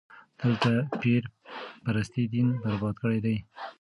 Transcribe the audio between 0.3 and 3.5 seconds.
دلته پير پرستي دين برباد کړی دی.